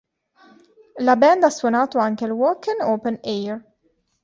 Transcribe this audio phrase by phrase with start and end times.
[1.05, 3.63] La band ha suonato anche al Wacken Open Air.